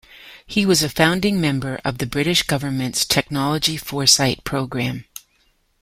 [0.47, 5.05] He was a founding member of the British Government's Technology Foresight programme.